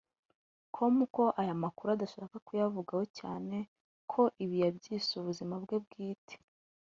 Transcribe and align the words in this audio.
com 0.75 0.95
ko 1.15 1.23
aya 1.41 1.53
makuru 1.63 1.89
adashaka 1.91 2.35
kuyavugaho 2.47 3.03
cyane 3.19 3.57
ko 4.11 4.21
ibi 4.43 4.55
yabyise 4.63 5.11
ubuzima 5.17 5.53
bwe 5.63 5.77
bwite 5.85 6.35